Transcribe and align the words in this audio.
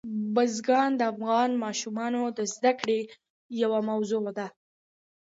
بزګان 0.33 0.91
د 0.95 1.01
افغان 1.13 1.51
ماشومانو 1.63 2.21
د 2.37 2.39
زده 2.53 2.71
کړې 2.79 2.99
یوه 3.61 3.79
موضوع 3.89 4.25
ده. 4.37 4.47